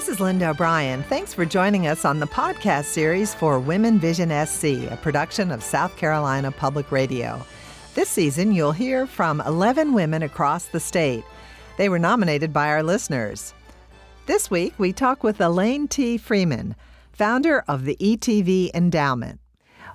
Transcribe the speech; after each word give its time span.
This 0.00 0.08
is 0.08 0.18
Linda 0.18 0.48
O'Brien. 0.48 1.02
Thanks 1.02 1.34
for 1.34 1.44
joining 1.44 1.86
us 1.86 2.06
on 2.06 2.20
the 2.20 2.26
podcast 2.26 2.86
series 2.86 3.34
for 3.34 3.60
Women 3.60 3.98
Vision 3.98 4.30
SC, 4.30 4.90
a 4.90 4.98
production 5.02 5.50
of 5.50 5.62
South 5.62 5.94
Carolina 5.98 6.50
Public 6.50 6.90
Radio. 6.90 7.44
This 7.94 8.08
season, 8.08 8.52
you'll 8.52 8.72
hear 8.72 9.06
from 9.06 9.42
11 9.42 9.92
women 9.92 10.22
across 10.22 10.64
the 10.64 10.80
state. 10.80 11.22
They 11.76 11.90
were 11.90 11.98
nominated 11.98 12.50
by 12.50 12.68
our 12.68 12.82
listeners. 12.82 13.52
This 14.24 14.50
week, 14.50 14.72
we 14.78 14.94
talk 14.94 15.22
with 15.22 15.38
Elaine 15.38 15.86
T. 15.86 16.16
Freeman, 16.16 16.76
founder 17.12 17.62
of 17.68 17.84
the 17.84 17.98
ETV 18.00 18.70
Endowment. 18.72 19.38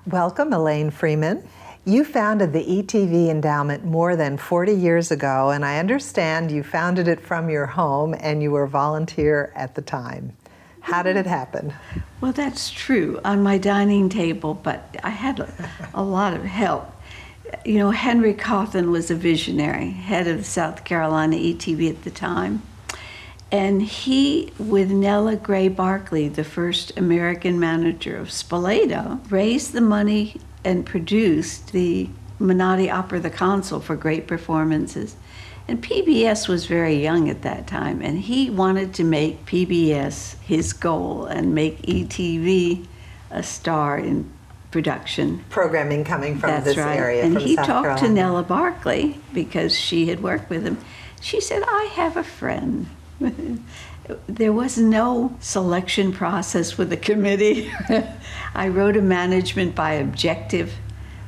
Welcome, 0.05 0.53
Elaine 0.53 0.91
Freeman. 0.91 1.49
You 1.87 2.03
founded 2.03 2.51
the 2.51 2.65
ETV 2.65 3.29
Endowment 3.29 3.85
more 3.85 4.15
than 4.15 4.37
40 4.37 4.73
years 4.73 5.11
ago, 5.11 5.51
and 5.51 5.63
I 5.63 5.77
understand 5.77 6.49
you 6.49 6.63
founded 6.63 7.07
it 7.07 7.21
from 7.21 7.47
your 7.47 7.67
home 7.67 8.15
and 8.19 8.41
you 8.41 8.49
were 8.49 8.63
a 8.63 8.67
volunteer 8.67 9.53
at 9.55 9.75
the 9.75 9.83
time. 9.83 10.35
How 10.79 11.03
did 11.03 11.15
it 11.15 11.27
happen? 11.27 11.75
Well, 12.21 12.31
that's 12.31 12.71
true 12.71 13.21
on 13.23 13.43
my 13.43 13.59
dining 13.59 14.09
table, 14.09 14.55
but 14.55 14.97
I 15.03 15.11
had 15.11 15.39
a, 15.39 15.69
a 15.93 16.01
lot 16.01 16.33
of 16.33 16.43
help. 16.43 16.91
You 17.63 17.77
know, 17.77 17.91
Henry 17.91 18.33
Cauthen 18.33 18.89
was 18.89 19.11
a 19.11 19.15
visionary, 19.15 19.91
head 19.91 20.25
of 20.25 20.47
South 20.47 20.85
Carolina 20.85 21.35
ETV 21.35 21.87
at 21.87 22.01
the 22.01 22.09
time. 22.09 22.63
And 23.51 23.83
he, 23.83 24.51
with 24.57 24.89
Nella 24.89 25.35
Gray 25.35 25.67
Barkley, 25.67 26.29
the 26.29 26.43
first 26.43 26.97
American 26.97 27.59
manager 27.59 28.17
of 28.17 28.29
Spoleto, 28.29 29.19
raised 29.29 29.71
the 29.73 29.81
money 29.81 30.41
and 30.65 30.85
produced 30.85 31.71
the 31.71 32.09
Menotti 32.39 32.91
Opera 32.91 33.19
The 33.21 33.29
Consul 33.29 33.79
for 33.79 33.95
great 33.95 34.27
performances. 34.27 35.15
And 35.67 35.81
PBS 35.81 36.47
was 36.47 36.65
very 36.65 37.01
young 37.01 37.29
at 37.29 37.41
that 37.43 37.65
time, 37.65 38.01
and 38.01 38.19
he 38.19 38.49
wanted 38.49 38.93
to 38.95 39.03
make 39.03 39.45
PBS 39.45 40.35
his 40.41 40.73
goal 40.73 41.25
and 41.25 41.55
make 41.55 41.81
ETV 41.83 42.85
a 43.31 43.41
star 43.41 43.97
in 43.97 44.31
production. 44.69 45.43
Programming 45.49 46.03
coming 46.03 46.37
from 46.37 46.49
That's 46.49 46.65
this 46.65 46.77
right. 46.77 46.97
area. 46.97 47.23
And 47.23 47.39
he 47.39 47.55
South 47.55 47.65
talked 47.65 47.99
to 48.01 48.09
Nella 48.09 48.43
Barkley 48.43 49.19
because 49.33 49.77
she 49.77 50.07
had 50.07 50.21
worked 50.21 50.49
with 50.49 50.63
him. 50.63 50.77
She 51.21 51.41
said, 51.41 51.63
I 51.65 51.89
have 51.93 52.17
a 52.17 52.23
friend. 52.23 52.87
there 54.27 54.53
was 54.53 54.77
no 54.77 55.35
selection 55.39 56.11
process 56.11 56.77
with 56.77 56.89
the 56.89 56.97
committee. 56.97 57.71
I 58.55 58.67
wrote 58.67 58.97
a 58.97 59.01
management 59.01 59.75
by 59.75 59.93
objective 59.93 60.73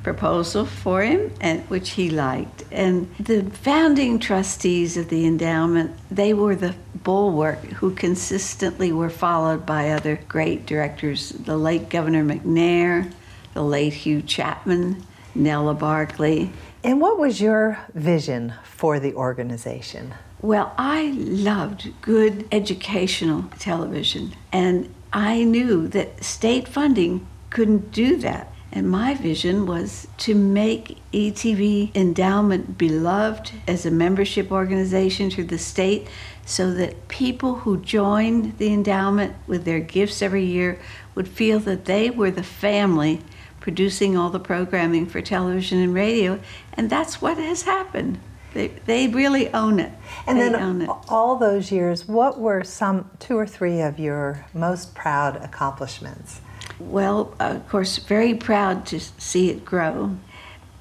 proposal 0.03 0.65
for 0.65 1.02
him 1.02 1.33
and 1.41 1.61
which 1.69 1.89
he 1.91 2.09
liked 2.09 2.63
and 2.71 3.13
the 3.19 3.43
founding 3.43 4.17
trustees 4.17 4.95
of 4.95 5.09
the 5.09 5.25
endowment 5.25 5.91
they 6.09 6.33
were 6.33 6.55
the 6.55 6.73
bulwark 7.03 7.61
who 7.65 7.93
consistently 7.93 8.89
were 8.89 9.09
followed 9.09 9.65
by 9.65 9.89
other 9.89 10.17
great 10.30 10.65
directors 10.65 11.31
the 11.31 11.58
late 11.58 11.89
governor 11.89 12.23
mcnair 12.23 13.11
the 13.53 13.61
late 13.61 13.91
hugh 13.91 14.21
chapman 14.21 15.03
nella 15.35 15.73
barkley 15.73 16.49
And 16.83 17.02
what 17.02 17.19
was 17.19 17.41
your 17.41 17.80
vision 17.93 18.53
for 18.63 18.97
the 18.97 19.13
organization? 19.13 20.13
Well, 20.41 20.73
I 20.77 21.13
loved 21.17 21.93
good 22.02 22.47
educational 22.52 23.45
television, 23.57 24.33
and 24.52 24.93
I 25.11 25.43
knew 25.43 25.88
that 25.88 26.23
state 26.23 26.67
funding 26.67 27.25
couldn't 27.49 27.91
do 27.91 28.17
that. 28.17 28.53
And 28.71 28.89
my 28.89 29.15
vision 29.15 29.65
was 29.65 30.08
to 30.19 30.35
make 30.35 30.99
ETV 31.11 31.95
Endowment 31.95 32.77
beloved 32.77 33.52
as 33.67 33.85
a 33.85 33.91
membership 33.91 34.52
organization 34.52 35.31
through 35.31 35.45
the 35.45 35.58
state 35.58 36.08
so 36.45 36.71
that 36.73 37.08
people 37.08 37.55
who 37.55 37.77
joined 37.77 38.58
the 38.59 38.71
endowment 38.71 39.33
with 39.47 39.65
their 39.65 39.80
gifts 39.80 40.21
every 40.21 40.43
year 40.43 40.80
would 41.15 41.27
feel 41.27 41.59
that 41.61 41.85
they 41.85 42.09
were 42.11 42.30
the 42.30 42.43
family 42.43 43.21
producing 43.59 44.15
all 44.15 44.30
the 44.30 44.39
programming 44.39 45.08
for 45.08 45.21
television 45.21 45.80
and 45.80 45.93
radio. 45.93 46.39
And 46.73 46.89
that's 46.89 47.21
what 47.21 47.37
has 47.37 47.64
happened. 47.64 48.19
They, 48.57 48.69
they 48.87 49.07
really 49.07 49.53
own 49.53 49.79
it. 49.79 49.91
And 50.25 50.39
they 50.39 50.49
then 50.49 50.55
own 50.55 50.81
it. 50.81 50.89
all 51.07 51.35
those 51.35 51.71
years, 51.71 52.07
what 52.07 52.39
were 52.39 52.63
some 52.63 53.07
two 53.19 53.37
or 53.37 53.45
three 53.45 53.81
of 53.81 53.99
your 53.99 54.47
most 54.51 54.95
proud 54.95 55.35
accomplishments? 55.43 56.41
Well, 56.79 57.35
of 57.39 57.69
course, 57.69 57.97
very 57.99 58.33
proud 58.33 58.87
to 58.87 58.99
see 58.99 59.51
it 59.51 59.63
grow. 59.63 60.17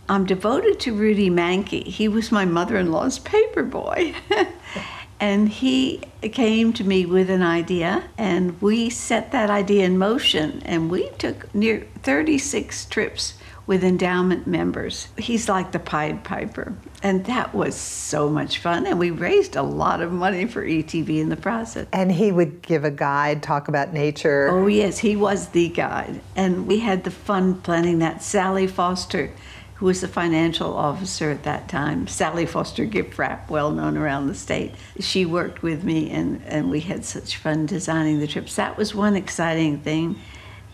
I'm 0.09 0.25
devoted 0.25 0.81
to 0.81 0.95
Rudy 0.95 1.29
Mancke. 1.29 1.85
He 1.85 2.09
was 2.09 2.33
my 2.33 2.47
mother 2.47 2.79
in 2.79 2.91
law's 2.91 3.19
paper 3.19 3.63
boy. 3.63 4.15
and 5.21 5.47
he 5.47 6.01
came 6.23 6.73
to 6.73 6.85
me 6.85 7.05
with 7.05 7.29
an 7.29 7.43
idea, 7.43 8.05
and 8.17 8.59
we 8.63 8.89
set 8.89 9.33
that 9.33 9.51
idea 9.51 9.85
in 9.85 9.99
motion. 9.99 10.63
And 10.65 10.91
we 10.91 11.11
took 11.19 11.55
near 11.55 11.87
36 12.03 12.87
trips 12.87 13.35
with 13.67 13.83
endowment 13.83 14.47
members. 14.47 15.09
He's 15.19 15.49
like 15.49 15.73
the 15.73 15.79
Pied 15.79 16.23
Piper. 16.23 16.75
And 17.03 17.25
that 17.27 17.55
was 17.55 17.75
so 17.75 18.29
much 18.29 18.59
fun. 18.59 18.87
And 18.87 18.99
we 18.99 19.11
raised 19.11 19.57
a 19.57 19.63
lot 19.63 20.01
of 20.01 20.13
money 20.13 20.47
for 20.47 20.65
ETV 20.65 21.21
in 21.21 21.29
the 21.29 21.37
process. 21.37 21.87
And 21.93 22.13
he 22.13 22.31
would 22.31 22.63
give 22.63 22.85
a 22.85 22.91
guide, 22.91 23.43
talk 23.43 23.69
about 23.69 23.93
nature. 23.93 24.49
Oh, 24.49 24.67
yes, 24.67 24.99
he 24.99 25.17
was 25.17 25.49
the 25.49 25.69
guide. 25.69 26.21
And 26.37 26.67
we 26.67 26.79
had 26.79 27.05
the 27.05 27.11
fun 27.11 27.61
planning 27.61 27.99
that. 28.01 28.23
Sally 28.23 28.67
Foster, 28.67 29.33
who 29.75 29.87
was 29.87 30.01
the 30.01 30.09
financial 30.09 30.75
officer 30.75 31.31
at 31.31 31.43
that 31.43 31.69
time, 31.69 32.07
Sally 32.07 32.47
Foster 32.47 32.85
Gift 32.85 33.19
Wrap, 33.19 33.51
well 33.51 33.71
known 33.71 33.97
around 33.97 34.27
the 34.27 34.35
state, 34.35 34.75
she 35.01 35.27
worked 35.27 35.63
with 35.63 35.85
me 35.85 36.11
and, 36.11 36.43
and 36.47 36.71
we 36.71 36.81
had 36.81 37.05
such 37.05 37.37
fun 37.37 37.67
designing 37.67 38.21
the 38.21 38.27
trips. 38.27 38.57
That 38.57 38.77
was 38.77 38.95
one 38.95 39.17
exciting 39.17 39.81
thing. 39.81 40.19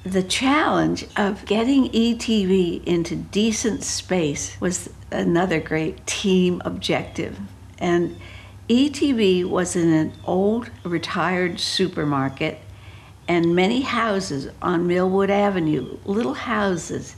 The 0.05 0.25
challenge 0.25 1.07
of 1.17 1.47
getting 1.47 1.89
ETV 1.91 2.83
into 2.85 3.15
decent 3.15 3.85
space 3.85 4.61
was 4.61 4.91
another 5.13 5.61
great 5.61 6.05
team 6.07 6.61
objective. 6.65 7.39
And 7.79 8.17
ETV 8.69 9.45
was 9.45 9.77
in 9.77 9.93
an 9.93 10.13
old 10.25 10.71
retired 10.83 11.61
supermarket 11.61 12.59
and 13.29 13.55
many 13.55 13.83
houses 13.83 14.49
on 14.61 14.89
Millwood 14.89 15.31
Avenue, 15.31 15.97
little 16.05 16.35
houses. 16.35 17.15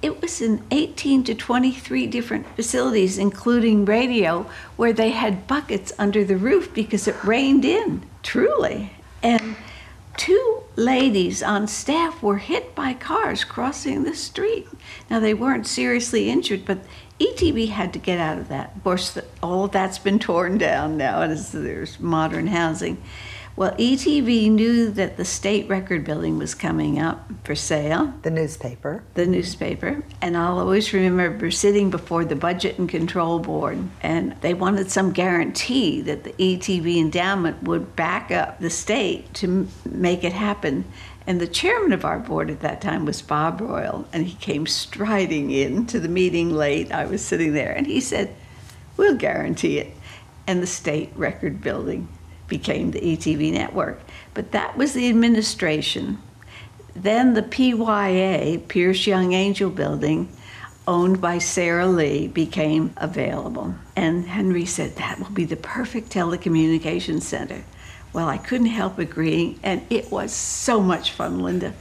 It 0.00 0.22
was 0.22 0.40
in 0.40 0.64
18 0.70 1.24
to 1.24 1.34
23 1.34 2.06
different 2.06 2.46
facilities, 2.56 3.18
including 3.18 3.84
radio, 3.84 4.46
where 4.76 4.94
they 4.94 5.10
had 5.10 5.46
buckets 5.46 5.92
under 5.98 6.24
the 6.24 6.38
roof 6.38 6.72
because 6.72 7.06
it 7.06 7.22
rained 7.22 7.66
in, 7.66 8.02
truly. 8.22 8.92
And 9.22 9.56
two 10.16 10.62
ladies 10.78 11.42
on 11.42 11.66
staff 11.66 12.22
were 12.22 12.38
hit 12.38 12.72
by 12.74 12.94
cars 12.94 13.42
crossing 13.42 14.04
the 14.04 14.14
street. 14.14 14.68
Now, 15.10 15.18
they 15.18 15.34
weren't 15.34 15.66
seriously 15.66 16.30
injured, 16.30 16.64
but 16.64 16.78
ETV 17.18 17.70
had 17.70 17.92
to 17.94 17.98
get 17.98 18.20
out 18.20 18.38
of 18.38 18.48
that. 18.48 18.76
Of 18.76 18.84
course, 18.84 19.18
all 19.42 19.64
of 19.64 19.72
that's 19.72 19.98
been 19.98 20.20
torn 20.20 20.56
down 20.56 20.96
now 20.96 21.22
as 21.22 21.50
there's 21.50 21.98
modern 21.98 22.46
housing. 22.46 23.02
Well, 23.58 23.72
ETV 23.72 24.52
knew 24.52 24.88
that 24.92 25.16
the 25.16 25.24
state 25.24 25.68
record 25.68 26.04
building 26.04 26.38
was 26.38 26.54
coming 26.54 27.00
up 27.00 27.28
for 27.42 27.56
sale, 27.56 28.14
The 28.22 28.30
newspaper. 28.30 29.02
the 29.14 29.26
newspaper, 29.26 30.04
and 30.22 30.36
I'll 30.36 30.60
always 30.60 30.92
remember 30.92 31.50
sitting 31.50 31.90
before 31.90 32.24
the 32.24 32.36
Budget 32.36 32.78
and 32.78 32.88
Control 32.88 33.40
Board, 33.40 33.78
and 34.00 34.36
they 34.42 34.54
wanted 34.54 34.92
some 34.92 35.10
guarantee 35.10 36.00
that 36.02 36.22
the 36.22 36.34
ETV 36.38 36.98
endowment 37.00 37.64
would 37.64 37.96
back 37.96 38.30
up 38.30 38.60
the 38.60 38.70
state 38.70 39.34
to 39.34 39.46
m- 39.48 39.68
make 39.84 40.22
it 40.22 40.34
happen. 40.34 40.84
And 41.26 41.40
the 41.40 41.48
chairman 41.48 41.92
of 41.92 42.04
our 42.04 42.20
board 42.20 42.50
at 42.50 42.60
that 42.60 42.80
time 42.80 43.04
was 43.06 43.22
Bob 43.22 43.60
Royal, 43.60 44.06
and 44.12 44.24
he 44.24 44.36
came 44.36 44.68
striding 44.68 45.50
in 45.50 45.84
to 45.86 45.98
the 45.98 46.06
meeting 46.08 46.54
late. 46.54 46.92
I 46.92 47.06
was 47.06 47.24
sitting 47.24 47.54
there, 47.54 47.72
and 47.72 47.88
he 47.88 48.00
said, 48.00 48.32
We'll 48.96 49.16
guarantee 49.16 49.78
it. 49.80 49.96
And 50.46 50.62
the 50.62 50.66
state 50.68 51.10
record 51.16 51.60
building 51.60 52.06
became 52.48 52.90
the 52.90 53.00
ETV 53.00 53.52
network. 53.52 54.00
But 54.34 54.52
that 54.52 54.76
was 54.76 54.94
the 54.94 55.08
administration. 55.08 56.18
Then 56.96 57.34
the 57.34 57.42
PYA, 57.42 58.58
Pierce 58.66 59.06
Young 59.06 59.32
Angel 59.32 59.70
Building, 59.70 60.28
owned 60.86 61.20
by 61.20 61.38
Sara 61.38 61.86
Lee, 61.86 62.26
became 62.26 62.92
available. 62.96 63.74
And 63.94 64.26
Henry 64.26 64.64
said, 64.64 64.96
That 64.96 65.18
will 65.18 65.30
be 65.30 65.44
the 65.44 65.56
perfect 65.56 66.10
telecommunications 66.10 67.22
center. 67.22 67.62
Well, 68.12 68.28
I 68.28 68.38
couldn't 68.38 68.66
help 68.66 68.98
agreeing, 68.98 69.60
and 69.62 69.82
it 69.90 70.10
was 70.10 70.32
so 70.32 70.80
much 70.80 71.12
fun, 71.12 71.40
Linda. 71.40 71.74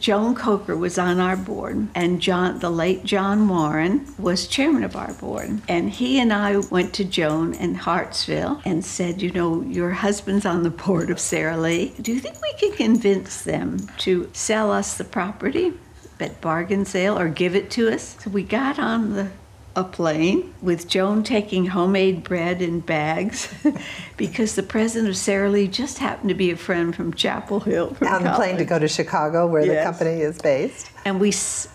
Joan 0.00 0.34
Coker 0.34 0.74
was 0.74 0.96
on 0.96 1.20
our 1.20 1.36
board, 1.36 1.88
and 1.94 2.22
John, 2.22 2.58
the 2.60 2.70
late 2.70 3.04
John 3.04 3.46
Warren, 3.46 4.06
was 4.18 4.46
chairman 4.46 4.82
of 4.82 4.96
our 4.96 5.12
board. 5.12 5.60
And 5.68 5.90
he 5.90 6.18
and 6.18 6.32
I 6.32 6.56
went 6.56 6.94
to 6.94 7.04
Joan 7.04 7.52
in 7.52 7.74
Hartsville 7.74 8.62
and 8.64 8.82
said, 8.82 9.20
You 9.20 9.30
know, 9.30 9.60
your 9.60 9.90
husband's 9.90 10.46
on 10.46 10.62
the 10.62 10.70
board 10.70 11.10
of 11.10 11.20
Sara 11.20 11.58
Lee. 11.58 11.92
Do 12.00 12.14
you 12.14 12.20
think 12.20 12.40
we 12.40 12.52
can 12.54 12.72
convince 12.72 13.42
them 13.42 13.90
to 13.98 14.30
sell 14.32 14.72
us 14.72 14.96
the 14.96 15.04
property 15.04 15.74
at 16.18 16.40
bargain 16.40 16.86
sale 16.86 17.18
or 17.18 17.28
give 17.28 17.54
it 17.54 17.70
to 17.72 17.92
us? 17.92 18.16
So 18.20 18.30
we 18.30 18.42
got 18.42 18.78
on 18.78 19.12
the 19.12 19.28
a 19.76 19.84
plane 19.84 20.52
with 20.60 20.88
Joan 20.88 21.22
taking 21.22 21.66
homemade 21.66 22.24
bread 22.24 22.60
in 22.60 22.80
bags 22.80 23.52
because 24.16 24.56
the 24.56 24.62
president 24.62 25.08
of 25.08 25.16
Sara 25.16 25.48
Lee 25.48 25.68
just 25.68 25.98
happened 25.98 26.28
to 26.28 26.34
be 26.34 26.50
a 26.50 26.56
friend 26.56 26.94
from 26.94 27.14
Chapel 27.14 27.60
Hill. 27.60 27.94
From 27.94 28.08
on 28.08 28.24
the 28.24 28.32
plane 28.32 28.56
to 28.56 28.64
go 28.64 28.78
to 28.78 28.88
Chicago, 28.88 29.46
where 29.46 29.64
Yes. 29.64 29.78
the 29.78 29.84
company 29.84 30.22
is 30.22 30.38
based. 30.38 30.90
And 31.04 31.20
we, 31.20 31.32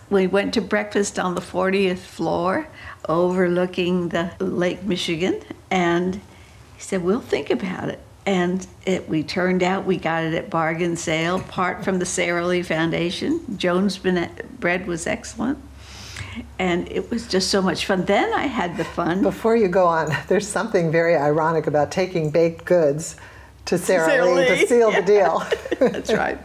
we 0.09 0.27
went 0.27 0.53
to 0.55 0.61
breakfast 0.61 1.17
on 1.17 1.35
the 1.35 1.41
40th 1.41 1.99
floor 1.99 2.67
overlooking 3.07 4.09
the 4.09 4.31
Lake 4.39 4.83
Michigan. 4.83 5.41
And 5.71 6.15
he 6.15 6.21
said, 6.79 7.01
We'll 7.03 7.21
think 7.21 7.49
about 7.49 7.89
it. 7.89 7.99
And 8.25 8.65
it, 8.85 9.07
we 9.07 9.23
turned 9.23 9.61
out 9.61 9.85
we 9.85 9.97
got 9.97 10.23
it 10.23 10.33
at 10.33 10.49
bargain 10.49 10.97
sale, 10.97 11.39
part 11.39 11.85
from 11.85 11.99
the 11.99 12.05
Sara 12.05 12.45
Lee 12.45 12.63
Foundation. 12.63 13.57
Joan's 13.57 13.99
bread 13.99 14.87
was 14.87 15.05
excellent. 15.05 15.59
And 16.59 16.91
it 16.91 17.09
was 17.11 17.27
just 17.27 17.49
so 17.49 17.61
much 17.61 17.85
fun. 17.85 18.05
Then 18.05 18.33
I 18.33 18.47
had 18.47 18.77
the 18.77 18.83
fun. 18.83 19.21
Before 19.21 19.55
you 19.55 19.67
go 19.67 19.85
on, 19.85 20.15
there's 20.27 20.47
something 20.47 20.91
very 20.91 21.15
ironic 21.15 21.67
about 21.67 21.91
taking 21.91 22.29
baked 22.31 22.65
goods 22.65 23.15
to 23.65 23.77
Sarah, 23.77 24.05
Sara 24.09 24.25
Lee 24.25 24.45
to 24.45 24.53
Lee. 24.53 24.65
seal 24.65 24.91
the 24.91 25.01
deal. 25.13 25.43
That's 25.79 26.13
right. 26.13 26.37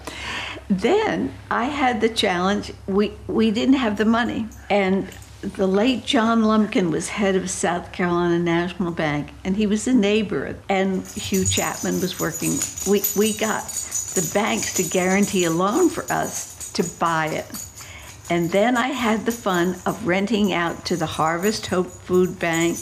Then 0.68 1.34
I 1.50 1.64
had 1.64 2.00
the 2.00 2.08
challenge. 2.08 2.72
We 2.86 3.12
we 3.26 3.50
didn't 3.50 3.74
have 3.74 3.96
the 3.98 4.04
money, 4.04 4.46
and 4.70 5.08
the 5.42 5.66
late 5.66 6.04
John 6.04 6.44
Lumpkin 6.44 6.90
was 6.90 7.08
head 7.08 7.34
of 7.34 7.50
South 7.50 7.92
Carolina 7.92 8.38
National 8.38 8.92
Bank, 8.92 9.30
and 9.44 9.56
he 9.56 9.66
was 9.66 9.88
a 9.88 9.92
neighbor. 9.92 10.56
And 10.68 11.04
Hugh 11.08 11.44
Chapman 11.44 12.00
was 12.00 12.20
working. 12.20 12.52
We 12.88 13.02
we 13.16 13.36
got 13.36 13.64
the 13.64 14.30
banks 14.32 14.74
to 14.74 14.82
guarantee 14.84 15.44
a 15.44 15.50
loan 15.50 15.88
for 15.88 16.04
us 16.12 16.70
to 16.72 16.84
buy 16.98 17.26
it. 17.26 17.46
And 18.30 18.48
then 18.50 18.76
I 18.76 18.88
had 18.88 19.26
the 19.26 19.32
fun 19.32 19.76
of 19.84 20.06
renting 20.06 20.52
out 20.52 20.84
to 20.86 20.96
the 20.96 21.04
Harvest 21.04 21.66
Hope 21.66 21.88
Food 21.88 22.38
Bank, 22.38 22.78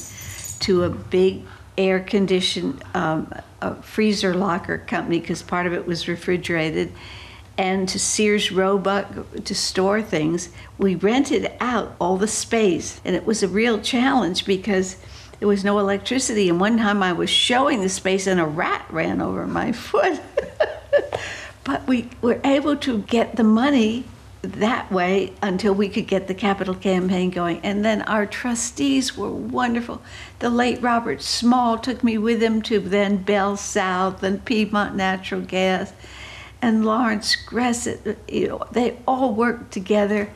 to 0.61 0.85
a 0.85 0.91
big 0.91 1.43
air 1.79 2.01
conditioned 2.01 2.85
um, 2.93 3.33
freezer 3.81 4.35
locker 4.35 4.79
company 4.79 5.21
because 5.21 5.43
part 5.43 5.67
of 5.67 5.73
it 5.73 5.87
was 5.87 6.07
refrigerated, 6.07 6.93
and 7.57 7.89
to 7.89 7.99
Sears 7.99 8.53
Roebuck 8.53 9.43
to 9.45 9.55
store 9.55 10.03
things. 10.03 10.51
We 10.77 10.97
rented 10.97 11.51
out 11.61 11.97
all 11.99 12.19
the 12.19 12.29
space, 12.29 13.01
and 13.03 13.17
it 13.17 13.25
was 13.25 13.43
a 13.43 13.49
real 13.49 13.81
challenge 13.81 14.45
because 14.45 14.97
there 15.39 15.49
was 15.49 15.65
no 15.65 15.79
electricity. 15.79 16.51
And 16.51 16.61
one 16.61 16.77
time 16.77 17.03
I 17.03 17.15
was 17.15 17.31
showing 17.31 17.81
the 17.81 17.89
space, 17.89 18.27
and 18.27 18.39
a 18.39 18.45
rat 18.45 18.85
ran 18.91 19.23
over 19.23 19.47
my 19.47 19.73
foot. 19.73 20.21
but 21.65 21.87
we 21.87 22.11
were 22.21 22.39
able 22.45 22.77
to 22.77 22.99
get 23.03 23.37
the 23.37 23.45
money 23.45 24.05
that 24.43 24.91
way 24.93 25.33
until 25.43 25.75
we 25.75 25.89
could 25.89 26.07
get 26.07 26.29
the 26.29 26.35
capital 26.35 26.75
campaign 26.75 27.31
going. 27.31 27.61
And 27.63 27.85
then 27.85 28.03
our 28.03 28.25
trustees 28.25 29.17
were 29.17 29.31
wonderful. 29.31 30.01
The 30.39 30.51
late 30.51 30.81
Robert 30.81 31.23
Small 31.23 31.79
took 31.79 32.05
me 32.05 32.19
with 32.19 32.43
him 32.43 32.63
to 32.63 32.79
then 32.79 33.19
Bell 33.19 33.57
South 33.57 34.23
and 34.23 34.45
Piedmont 34.45 34.95
Natural 34.95 35.41
Gas 35.41 35.93
and 36.63 36.85
Lawrence 36.85 37.37
Gressette. 37.37 38.17
You 38.29 38.49
know, 38.49 38.65
they 38.71 38.99
all 39.07 39.35
worked 39.35 39.73
together 39.73 40.31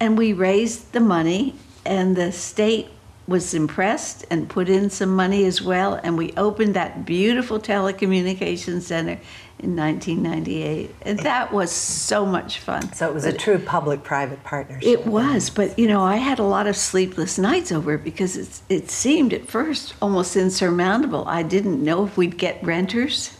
and 0.00 0.18
we 0.18 0.32
raised 0.32 0.92
the 0.92 1.00
money 1.00 1.54
and 1.86 2.16
the 2.16 2.32
state 2.32 2.88
was 3.26 3.54
impressed 3.54 4.24
and 4.30 4.48
put 4.48 4.68
in 4.68 4.90
some 4.90 5.14
money 5.14 5.44
as 5.44 5.62
well 5.62 5.98
and 6.02 6.18
we 6.18 6.32
opened 6.36 6.74
that 6.74 7.06
beautiful 7.06 7.58
telecommunications 7.58 8.82
center 8.82 9.18
in 9.60 9.76
1998 9.76 10.94
and 11.02 11.18
that 11.20 11.52
was 11.52 11.70
so 11.70 12.26
much 12.26 12.58
fun 12.58 12.92
So 12.92 13.08
it 13.08 13.14
was 13.14 13.24
a 13.24 13.32
true 13.32 13.58
public-private 13.58 14.42
partnership. 14.44 14.86
it 14.86 15.06
was, 15.06 15.48
but 15.48 15.78
you 15.78 15.86
know, 15.86 16.02
I 16.02 16.16
had 16.16 16.38
a 16.38 16.44
lot 16.44 16.66
of 16.66 16.76
sleepless 16.76 17.38
nights 17.38 17.72
over 17.72 17.94
it 17.94 18.04
because 18.04 18.36
it's, 18.36 18.62
it 18.68 18.90
seemed 18.90 19.32
at 19.32 19.48
first 19.48 19.94
almost 20.02 20.36
insurmountable. 20.36 21.24
I 21.26 21.42
didn't 21.42 21.82
know 21.82 22.04
if 22.04 22.16
we'd 22.16 22.36
get 22.36 22.62
renters. 22.62 23.36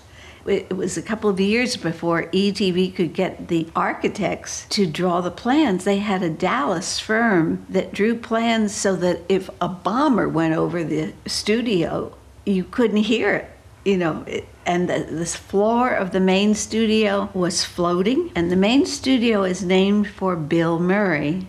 It 0.46 0.66
it 0.70 0.76
was 0.76 0.96
a 0.96 1.02
couple 1.02 1.30
of 1.30 1.40
years 1.40 1.76
before 1.76 2.24
ETV 2.24 2.94
could 2.94 3.14
get 3.14 3.48
the 3.48 3.66
architects 3.74 4.66
to 4.70 4.86
draw 4.86 5.20
the 5.20 5.30
plans. 5.30 5.84
They 5.84 5.98
had 5.98 6.22
a 6.22 6.30
Dallas 6.30 7.00
firm 7.00 7.64
that 7.70 7.92
drew 7.92 8.14
plans 8.14 8.74
so 8.74 8.94
that 8.96 9.22
if 9.28 9.48
a 9.60 9.68
bomber 9.68 10.28
went 10.28 10.54
over 10.54 10.84
the 10.84 11.14
studio, 11.26 12.14
you 12.44 12.64
couldn't 12.64 12.98
hear 12.98 13.34
it 13.34 13.50
you 13.84 13.96
know, 13.96 14.24
it, 14.26 14.48
and 14.66 14.88
the, 14.88 15.06
this 15.10 15.36
floor 15.36 15.90
of 15.90 16.12
the 16.12 16.20
main 16.20 16.54
studio 16.54 17.30
was 17.34 17.64
floating. 17.64 18.32
And 18.34 18.50
the 18.50 18.56
main 18.56 18.86
studio 18.86 19.44
is 19.44 19.62
named 19.62 20.08
for 20.08 20.36
Bill 20.36 20.78
Murray, 20.78 21.48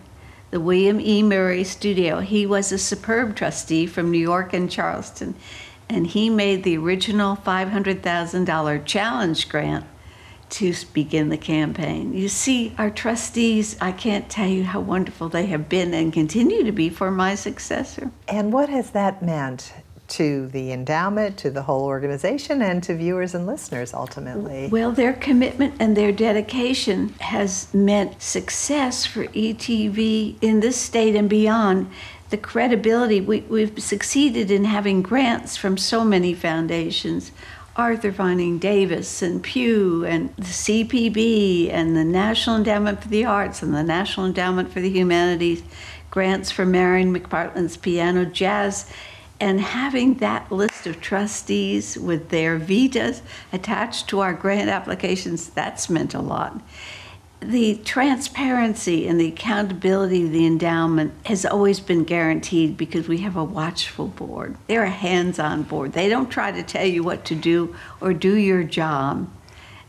the 0.50 0.60
William 0.60 1.00
E. 1.00 1.22
Murray 1.22 1.64
Studio. 1.64 2.20
He 2.20 2.46
was 2.46 2.70
a 2.72 2.78
superb 2.78 3.36
trustee 3.36 3.86
from 3.86 4.10
New 4.10 4.18
York 4.18 4.52
and 4.52 4.70
Charleston, 4.70 5.34
and 5.88 6.06
he 6.06 6.28
made 6.28 6.62
the 6.62 6.76
original 6.76 7.36
$500,000 7.36 8.84
challenge 8.84 9.48
grant 9.48 9.86
to 10.48 10.72
begin 10.92 11.28
the 11.28 11.36
campaign. 11.36 12.12
You 12.12 12.28
see, 12.28 12.74
our 12.78 12.90
trustees, 12.90 13.76
I 13.80 13.92
can't 13.92 14.28
tell 14.28 14.46
you 14.46 14.62
how 14.62 14.80
wonderful 14.80 15.28
they 15.28 15.46
have 15.46 15.68
been 15.68 15.92
and 15.92 16.12
continue 16.12 16.62
to 16.64 16.72
be 16.72 16.88
for 16.88 17.10
my 17.10 17.34
successor. 17.34 18.12
And 18.28 18.52
what 18.52 18.68
has 18.68 18.90
that 18.90 19.22
meant 19.22 19.72
to 20.08 20.46
the 20.48 20.72
endowment, 20.72 21.36
to 21.38 21.50
the 21.50 21.62
whole 21.62 21.84
organization, 21.84 22.62
and 22.62 22.82
to 22.82 22.94
viewers 22.94 23.34
and 23.34 23.46
listeners 23.46 23.92
ultimately? 23.92 24.68
Well, 24.68 24.92
their 24.92 25.12
commitment 25.12 25.74
and 25.80 25.96
their 25.96 26.12
dedication 26.12 27.10
has 27.20 27.72
meant 27.74 28.22
success 28.22 29.06
for 29.06 29.26
ETV 29.26 30.36
in 30.40 30.60
this 30.60 30.76
state 30.76 31.14
and 31.14 31.28
beyond. 31.28 31.90
The 32.30 32.36
credibility, 32.36 33.20
we, 33.20 33.40
we've 33.42 33.80
succeeded 33.80 34.50
in 34.50 34.64
having 34.64 35.02
grants 35.02 35.56
from 35.56 35.76
so 35.76 36.04
many 36.04 36.34
foundations. 36.34 37.30
Arthur 37.76 38.10
Vining 38.10 38.58
Davis 38.58 39.20
and 39.20 39.42
Pew 39.42 40.04
and 40.06 40.34
the 40.36 40.42
CPB 40.42 41.70
and 41.70 41.94
the 41.94 42.04
National 42.04 42.56
Endowment 42.56 43.02
for 43.02 43.08
the 43.08 43.26
Arts 43.26 43.62
and 43.62 43.74
the 43.74 43.82
National 43.82 44.26
Endowment 44.26 44.72
for 44.72 44.80
the 44.80 44.88
Humanities, 44.88 45.62
grants 46.10 46.50
for 46.50 46.64
Marian 46.64 47.14
McPartland's 47.14 47.76
piano 47.76 48.24
jazz 48.24 48.90
and 49.38 49.60
having 49.60 50.14
that 50.14 50.50
list 50.50 50.86
of 50.86 51.00
trustees 51.00 51.98
with 51.98 52.30
their 52.30 52.58
vitas 52.58 53.20
attached 53.52 54.08
to 54.08 54.20
our 54.20 54.32
grant 54.32 54.70
applications, 54.70 55.50
that's 55.50 55.90
meant 55.90 56.14
a 56.14 56.20
lot. 56.20 56.60
The 57.40 57.76
transparency 57.84 59.06
and 59.06 59.20
the 59.20 59.28
accountability 59.28 60.24
of 60.24 60.32
the 60.32 60.46
endowment 60.46 61.12
has 61.26 61.44
always 61.44 61.80
been 61.80 62.04
guaranteed 62.04 62.78
because 62.78 63.08
we 63.08 63.18
have 63.18 63.36
a 63.36 63.44
watchful 63.44 64.08
board. 64.08 64.56
They're 64.68 64.84
a 64.84 64.90
hands 64.90 65.38
on 65.38 65.64
board. 65.64 65.92
They 65.92 66.08
don't 66.08 66.30
try 66.30 66.50
to 66.50 66.62
tell 66.62 66.86
you 66.86 67.02
what 67.02 67.26
to 67.26 67.34
do 67.34 67.76
or 68.00 68.14
do 68.14 68.34
your 68.34 68.64
job. 68.64 69.30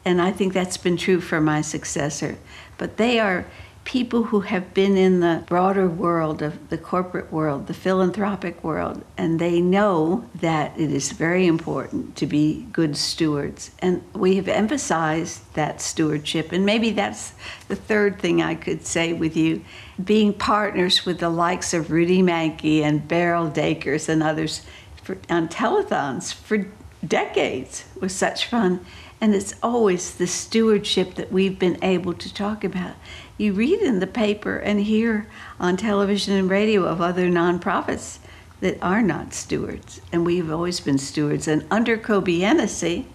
And 0.04 0.22
I 0.22 0.32
think 0.32 0.54
that's 0.54 0.77
been 0.77 0.98
true 0.98 1.22
for 1.22 1.39
my 1.39 1.62
successor. 1.62 2.38
But 2.77 2.98
they 2.98 3.20
are 3.20 3.46
people 3.88 4.24
who 4.24 4.41
have 4.41 4.74
been 4.74 4.98
in 4.98 5.22
the 5.22 5.41
broader 5.48 5.88
world 5.88 6.41
of 6.41 6.67
the 6.67 6.77
corporate 6.77 7.32
world, 7.32 7.67
the 7.67 7.74
philanthropic 7.74 8.62
world, 8.62 9.01
and 9.17 9.39
they 9.39 9.62
know 9.62 10.29
that 10.36 10.77
it 10.77 10.91
is 10.91 11.13
very 11.13 11.48
important 11.48 12.13
to 12.13 12.25
be 12.25 12.67
good 12.74 12.98
stewards. 12.98 13.72
And 13.79 14.03
we 14.13 14.36
have 14.36 14.50
emphasized 14.50 15.53
that 15.53 15.79
stewardship. 15.79 16.51
And 16.51 16.65
maybe 16.65 16.91
that's 16.91 17.32
the 17.70 17.77
third 17.77 18.20
thing 18.20 18.41
I 18.41 18.56
could 18.56 18.86
say 18.86 19.13
with 19.13 19.38
you 19.38 19.63
being 20.03 20.34
partners 20.34 21.06
with 21.06 21.20
the 21.20 21.29
likes 21.29 21.74
of 21.74 21.89
Rudy 21.89 22.22
Mancke 22.22 22.82
and 22.82 23.08
Beryl 23.08 23.48
Dakers 23.48 24.10
and 24.10 24.22
others 24.22 24.63
for, 25.01 25.17
on 25.29 25.48
telethons 25.48 26.34
for 26.34 26.67
decades 27.08 27.86
was 28.01 28.13
such 28.13 28.48
fun. 28.48 28.86
And 29.20 29.34
it's 29.34 29.56
always 29.63 30.15
the 30.15 30.27
stewardship 30.27 31.15
that 31.15 31.32
we've 31.32 31.58
been 31.58 31.79
able 31.82 32.13
to 32.13 32.34
talk 32.34 32.65
about. 32.65 32.96
You 33.38 33.53
read 33.53 33.79
in 33.82 34.00
the 34.00 34.08
paper 34.08 34.58
and 34.58 34.79
hear 34.79 35.27
on 35.60 35.77
television 35.77 36.36
and 36.36 36.50
radio 36.50 36.86
of 36.86 37.01
other 37.01 37.29
nonprofits 37.29 38.17
that 38.62 38.82
are 38.82 39.03
not 39.03 39.34
stewards, 39.34 40.01
and 40.12 40.25
we've 40.25 40.51
always 40.51 40.79
been 40.79 40.98
stewards. 40.98 41.48
And 41.48 41.63
under 41.70 41.98
Kobe 41.98 42.39
Hennessy, 42.39 43.06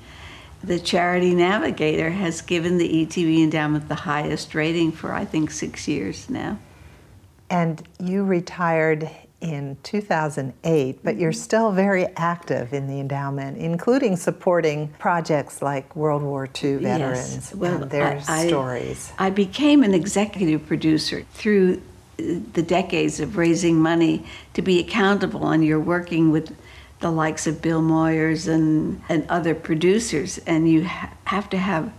the 0.63 0.79
Charity 0.79 1.35
Navigator 1.35 2.11
has 2.11 2.41
given 2.41 2.79
the 2.79 3.05
ETV 3.05 3.43
Endowment 3.43 3.89
the 3.89 3.97
highest 3.97 4.55
rating 4.55 4.93
for, 4.93 5.13
I 5.13 5.25
think, 5.25 5.51
six 5.51 5.89
years 5.89 6.31
now. 6.31 6.59
And 7.51 7.83
you 7.99 8.25
retired 8.25 9.11
in 9.43 9.77
2008, 9.83 11.01
but 11.03 11.17
you're 11.17 11.33
still 11.33 11.73
very 11.73 12.07
active 12.17 12.73
in 12.73 12.87
the 12.87 13.01
endowment, 13.01 13.59
including 13.59 14.17
supporting 14.17 14.89
projects 14.99 15.61
like 15.61 15.95
World 15.97 16.23
War 16.23 16.49
II 16.63 16.77
veterans 16.77 17.35
Yes. 17.35 17.55
Well, 17.55 17.83
and 17.83 17.91
their 17.91 18.23
I- 18.29 18.43
I- 18.43 18.47
stories. 18.47 19.13
I 19.19 19.31
became 19.31 19.83
an 19.83 19.95
executive 19.95 20.67
producer 20.67 21.25
through 21.35 21.83
uh, 22.21 22.23
the 22.53 22.63
decades 22.63 23.19
of 23.21 23.37
raising 23.37 23.77
money 23.79 24.25
to 24.55 24.63
be 24.63 24.79
accountable, 24.79 25.49
and 25.49 25.65
you're 25.65 25.81
working 25.81 26.31
with 26.31 26.57
the 27.01 27.11
likes 27.11 27.49
of 27.49 27.61
Bill 27.61 27.83
Moyers 27.83 28.47
and, 28.47 29.03
and 29.09 29.27
other 29.29 29.57
producers, 29.57 30.39
and 30.47 30.71
you 30.71 30.85
ha- 30.87 31.13
have 31.25 31.51
to 31.51 31.57
have 31.59 31.93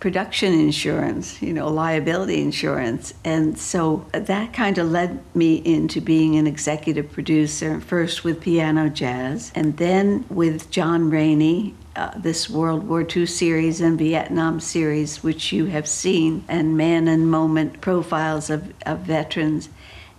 production 0.00 0.52
insurance, 0.52 1.42
you 1.42 1.52
know, 1.52 1.68
liability 1.68 2.40
insurance. 2.40 3.14
And 3.24 3.58
so 3.58 4.06
that 4.12 4.52
kind 4.52 4.78
of 4.78 4.90
led 4.90 5.20
me 5.34 5.56
into 5.56 6.00
being 6.00 6.36
an 6.36 6.46
executive 6.46 7.10
producer, 7.10 7.80
first 7.80 8.22
with 8.22 8.40
Piano 8.40 8.88
Jazz, 8.88 9.50
and 9.54 9.76
then 9.76 10.24
with 10.28 10.70
John 10.70 11.10
Rainey. 11.10 11.74
Uh, 11.96 12.16
this 12.16 12.48
World 12.48 12.86
War 12.86 13.04
II 13.04 13.26
series 13.26 13.80
and 13.80 13.98
Vietnam 13.98 14.60
series, 14.60 15.24
which 15.24 15.52
you 15.52 15.66
have 15.66 15.88
seen, 15.88 16.44
and 16.46 16.76
Man 16.76 17.08
and 17.08 17.28
Moment 17.28 17.80
profiles 17.80 18.50
of, 18.50 18.72
of 18.86 19.00
veterans. 19.00 19.68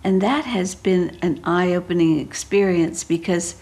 And 0.04 0.20
that 0.20 0.44
has 0.44 0.74
been 0.74 1.16
an 1.22 1.40
eye 1.42 1.72
opening 1.72 2.18
experience 2.18 3.02
because 3.02 3.56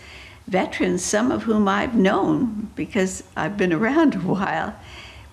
veterans, 0.49 1.05
some 1.05 1.31
of 1.31 1.45
whom 1.45 1.69
I've 1.69 1.95
known 1.95 2.71
because 2.75 3.23
I've 3.37 3.57
been 3.57 3.73
around 3.73 4.17
a 4.17 4.19
while, 4.19 4.75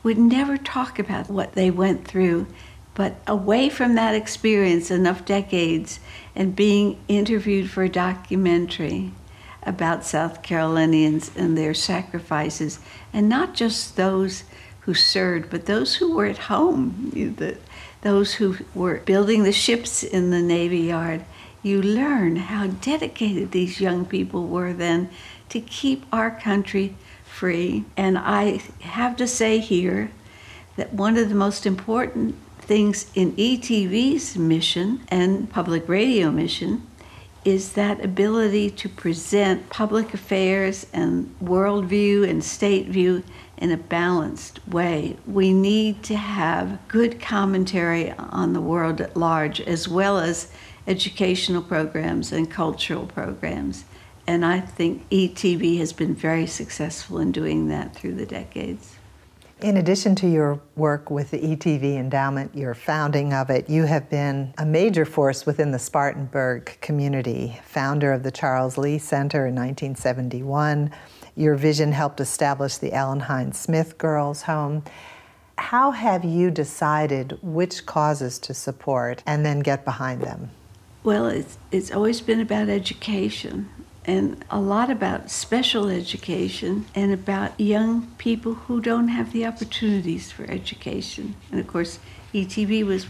would 0.05 0.19
never 0.19 0.55
talk 0.55 0.99
about 0.99 1.31
what 1.31 1.53
they 1.53 1.71
went 1.71 2.07
through. 2.07 2.45
But 2.93 3.15
away 3.25 3.69
from 3.69 3.95
that 3.95 4.13
experience, 4.13 4.91
enough 4.91 5.25
decades, 5.25 5.99
and 6.35 6.55
being 6.55 6.99
interviewed 7.07 7.71
for 7.71 7.81
a 7.81 7.89
documentary 7.89 9.11
about 9.63 10.05
South 10.05 10.43
Carolinians 10.43 11.31
and 11.35 11.57
their 11.57 11.73
sacrifices, 11.73 12.77
and 13.11 13.27
not 13.27 13.55
just 13.55 13.97
those 13.97 14.43
who 14.81 14.93
served, 14.93 15.49
but 15.49 15.65
those 15.65 15.95
who 15.95 16.15
were 16.15 16.27
at 16.27 16.37
home, 16.37 17.09
the, 17.11 17.57
those 18.01 18.35
who 18.35 18.57
were 18.75 18.99
building 18.99 19.41
the 19.41 19.51
ships 19.51 20.03
in 20.03 20.29
the 20.29 20.41
Navy 20.41 20.81
Yard. 20.81 21.25
You 21.63 21.81
learn 21.81 22.35
how 22.35 22.67
dedicated 22.67 23.51
these 23.51 23.81
young 23.81 24.05
people 24.05 24.45
were 24.45 24.71
then 24.71 25.09
to 25.49 25.59
keep 25.59 26.05
our 26.13 26.29
country 26.29 26.95
free. 27.35 27.83
And 27.97 28.17
I 28.17 28.61
have 28.81 29.17
to 29.17 29.27
say 29.27 29.59
here 29.59 30.09
that 30.77 30.93
one 30.93 31.17
of 31.17 31.27
the 31.29 31.35
most 31.35 31.65
important 31.65 32.35
things 32.59 33.11
in 33.13 33.33
ETV's 33.33 34.37
mission 34.37 35.01
and 35.09 35.49
public 35.49 35.87
radio 35.87 36.31
mission 36.31 36.87
is 37.43 37.73
that 37.73 38.03
ability 38.03 38.71
to 38.71 38.89
present 38.89 39.69
public 39.69 40.13
affairs 40.13 40.87
and 40.93 41.35
worldview 41.43 42.27
and 42.27 42.43
state 42.43 42.87
view 42.87 43.21
in 43.57 43.71
a 43.71 43.77
balanced 43.77 44.65
way. 44.67 45.15
We 45.27 45.53
need 45.53 46.03
to 46.03 46.15
have 46.15 46.79
good 46.87 47.21
commentary 47.21 48.11
on 48.11 48.53
the 48.53 48.61
world 48.61 48.99
at 48.99 49.15
large, 49.15 49.61
as 49.61 49.87
well 49.87 50.17
as 50.17 50.51
educational 50.87 51.61
programs 51.61 52.31
and 52.31 52.49
cultural 52.49 53.05
programs. 53.05 53.85
And 54.27 54.43
I 54.43 54.59
think 54.59 55.07
ETV 55.09 55.77
has 55.79 55.93
been 55.93 56.15
very 56.15 56.47
successful 56.47 57.19
in 57.19 57.31
doing 57.31 57.67
that 57.67 57.95
through 57.95 58.15
the 58.15 58.25
decades. 58.25 58.95
In 59.61 59.77
addition 59.77 60.15
to 60.15 60.27
your 60.27 60.59
work 60.75 61.09
with 61.09 61.31
the 61.31 61.39
ETV 61.39 61.95
Endowment, 61.95 62.53
your 62.55 62.73
founding 62.73 63.33
of 63.33 63.49
it, 63.49 63.69
you 63.69 63.83
have 63.83 64.09
been 64.09 64.53
a 64.57 64.65
major 64.65 65.05
force 65.05 65.45
within 65.45 65.71
the 65.71 65.79
Spartanburg 65.79 66.77
community, 66.81 67.57
founder 67.63 68.11
of 68.11 68.23
the 68.23 68.31
Charles 68.31 68.77
Lea 68.77 68.97
Center 68.97 69.47
in 69.47 69.55
1971. 69.55 70.91
Your 71.35 71.55
vision 71.55 71.93
helped 71.93 72.19
establish 72.19 72.77
the 72.77 72.91
Ellen 72.91 73.21
Hines 73.21 73.57
Smith 73.57 73.97
Girls 73.97 74.41
Home. 74.43 74.83
How 75.57 75.91
have 75.91 76.25
you 76.25 76.51
decided 76.51 77.37
which 77.41 77.85
causes 77.85 78.39
to 78.39 78.53
support 78.53 79.23
and 79.25 79.45
then 79.45 79.61
get 79.61 79.85
behind 79.85 80.21
them? 80.21 80.49
Well, 81.03 81.27
it's, 81.27 81.57
it's 81.71 81.91
always 81.91 82.19
been 82.19 82.41
about 82.41 82.67
education 82.67 83.69
and 84.05 84.43
a 84.49 84.59
lot 84.59 84.89
about 84.89 85.31
special 85.31 85.89
education 85.89 86.85
and 86.93 87.11
about 87.11 87.59
young 87.59 88.07
people 88.17 88.53
who 88.53 88.79
don't 88.79 89.07
have 89.07 89.33
the 89.33 89.45
opportunities 89.45 90.31
for 90.31 90.49
education. 90.49 91.35
And 91.51 91.59
of 91.59 91.67
course, 91.67 91.99
ETV 92.33 92.85
was 92.85 93.07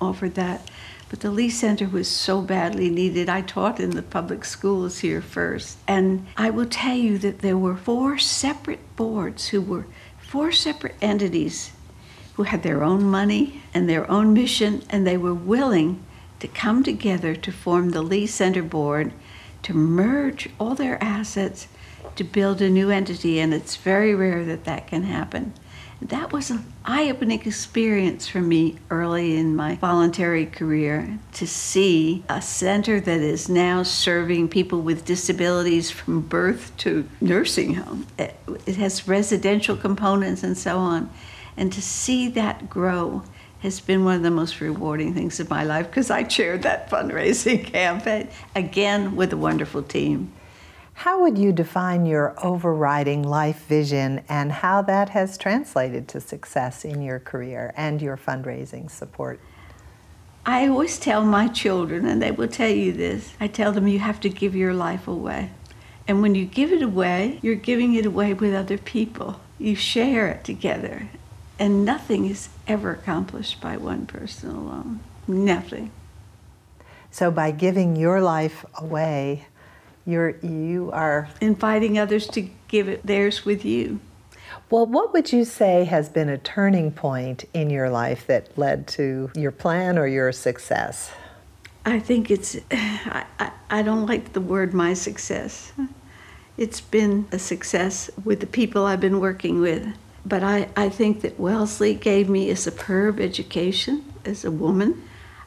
offered 0.00 0.34
that. 0.34 0.70
But 1.10 1.20
the 1.20 1.30
Lea 1.30 1.50
Center 1.50 1.88
was 1.88 2.08
so 2.08 2.40
badly 2.40 2.88
needed. 2.88 3.28
I 3.28 3.42
taught 3.42 3.80
in 3.80 3.90
the 3.90 4.02
public 4.02 4.44
schools 4.44 5.00
here 5.00 5.20
first. 5.20 5.76
And 5.86 6.26
I 6.36 6.50
will 6.50 6.66
tell 6.66 6.96
you 6.96 7.18
that 7.18 7.40
there 7.40 7.58
were 7.58 7.76
four 7.76 8.16
separate 8.16 8.96
boards 8.96 9.48
who 9.48 9.60
were 9.60 9.86
four 10.18 10.52
separate 10.52 10.94
entities 11.02 11.72
who 12.34 12.44
had 12.44 12.62
their 12.62 12.84
own 12.84 13.02
money 13.02 13.60
and 13.74 13.88
their 13.88 14.08
own 14.10 14.32
mission, 14.32 14.82
and 14.88 15.06
they 15.06 15.16
were 15.16 15.34
willing 15.34 16.02
to 16.38 16.48
come 16.48 16.82
together 16.82 17.34
to 17.34 17.52
form 17.52 17.90
the 17.90 18.02
Lea 18.02 18.26
Center 18.26 18.62
Board 18.62 19.12
to 19.62 19.74
merge 19.74 20.48
all 20.58 20.74
their 20.74 21.02
assets 21.02 21.68
to 22.16 22.24
build 22.24 22.60
a 22.60 22.70
new 22.70 22.90
entity, 22.90 23.38
and 23.38 23.54
it's 23.54 23.76
very 23.76 24.14
rare 24.14 24.44
that 24.44 24.64
that 24.64 24.86
can 24.86 25.04
happen. 25.04 25.52
That 26.02 26.32
was 26.32 26.50
an 26.50 26.64
eye 26.82 27.10
opening 27.10 27.42
experience 27.42 28.26
for 28.26 28.40
me 28.40 28.78
early 28.88 29.36
in 29.36 29.54
my 29.54 29.76
voluntary 29.76 30.46
career 30.46 31.18
to 31.34 31.46
see 31.46 32.24
a 32.26 32.40
center 32.40 33.00
that 33.00 33.20
is 33.20 33.50
now 33.50 33.82
serving 33.82 34.48
people 34.48 34.80
with 34.80 35.04
disabilities 35.04 35.90
from 35.90 36.22
birth 36.22 36.74
to 36.78 37.06
nursing 37.20 37.74
home. 37.74 38.06
It, 38.18 38.34
it 38.64 38.76
has 38.76 39.06
residential 39.06 39.76
components 39.76 40.42
and 40.42 40.56
so 40.56 40.78
on. 40.78 41.10
And 41.54 41.70
to 41.74 41.82
see 41.82 42.28
that 42.28 42.70
grow 42.70 43.22
has 43.60 43.80
been 43.80 44.04
one 44.04 44.16
of 44.16 44.22
the 44.22 44.30
most 44.30 44.60
rewarding 44.60 45.14
things 45.14 45.38
of 45.40 45.50
my 45.50 45.64
life 45.64 45.86
because 45.86 46.10
I 46.10 46.22
chaired 46.22 46.62
that 46.62 46.90
fundraising 46.90 47.64
campaign 47.72 48.28
again 48.54 49.16
with 49.16 49.32
a 49.32 49.36
wonderful 49.36 49.82
team. 49.82 50.32
How 50.94 51.22
would 51.22 51.38
you 51.38 51.52
define 51.52 52.04
your 52.04 52.34
overriding 52.44 53.22
life 53.22 53.64
vision 53.66 54.22
and 54.28 54.52
how 54.52 54.82
that 54.82 55.10
has 55.10 55.38
translated 55.38 56.08
to 56.08 56.20
success 56.20 56.84
in 56.84 57.00
your 57.00 57.18
career 57.18 57.72
and 57.74 58.02
your 58.02 58.18
fundraising 58.18 58.90
support? 58.90 59.40
I 60.44 60.68
always 60.68 60.98
tell 60.98 61.24
my 61.24 61.48
children, 61.48 62.06
and 62.06 62.20
they 62.20 62.30
will 62.30 62.48
tell 62.48 62.70
you 62.70 62.92
this 62.92 63.34
I 63.40 63.46
tell 63.46 63.72
them 63.72 63.88
you 63.88 63.98
have 63.98 64.20
to 64.20 64.28
give 64.28 64.54
your 64.54 64.74
life 64.74 65.08
away. 65.08 65.50
And 66.08 66.22
when 66.22 66.34
you 66.34 66.44
give 66.44 66.72
it 66.72 66.82
away, 66.82 67.38
you're 67.40 67.54
giving 67.54 67.94
it 67.94 68.04
away 68.04 68.34
with 68.34 68.52
other 68.52 68.76
people. 68.78 69.40
You 69.58 69.76
share 69.76 70.28
it 70.28 70.44
together. 70.44 71.08
And 71.60 71.84
nothing 71.84 72.24
is 72.24 72.48
ever 72.66 72.90
accomplished 72.92 73.60
by 73.60 73.76
one 73.76 74.06
person 74.06 74.50
alone. 74.50 75.00
Nothing. 75.28 75.92
So 77.10 77.30
by 77.30 77.50
giving 77.50 77.96
your 77.96 78.22
life 78.22 78.64
away, 78.78 79.44
you're 80.06 80.30
you 80.38 80.90
are 80.92 81.28
inviting 81.40 81.98
others 81.98 82.26
to 82.28 82.48
give 82.68 82.88
it 82.88 83.06
theirs 83.06 83.44
with 83.44 83.64
you. 83.64 84.00
Well, 84.70 84.86
what 84.86 85.12
would 85.12 85.32
you 85.32 85.44
say 85.44 85.84
has 85.84 86.08
been 86.08 86.28
a 86.28 86.38
turning 86.38 86.92
point 86.92 87.44
in 87.52 87.68
your 87.70 87.90
life 87.90 88.26
that 88.26 88.56
led 88.56 88.86
to 88.88 89.30
your 89.34 89.50
plan 89.50 89.98
or 89.98 90.06
your 90.06 90.32
success? 90.32 91.12
I 91.84 91.98
think 91.98 92.30
it's, 92.30 92.56
I, 92.70 93.26
I, 93.38 93.52
I 93.68 93.82
don't 93.82 94.06
like 94.06 94.32
the 94.32 94.40
word 94.40 94.72
my 94.72 94.94
success. 94.94 95.72
It's 96.56 96.80
been 96.80 97.26
a 97.32 97.38
success 97.38 98.10
with 98.24 98.40
the 98.40 98.46
people 98.46 98.86
I've 98.86 99.00
been 99.00 99.20
working 99.20 99.60
with. 99.60 99.86
But 100.24 100.42
I, 100.42 100.68
I 100.76 100.88
think 100.88 101.22
that 101.22 101.40
Wellesley 101.40 101.94
gave 101.94 102.28
me 102.28 102.50
a 102.50 102.56
superb 102.56 103.20
education 103.20 104.04
as 104.24 104.44
a 104.44 104.50
woman. 104.50 105.02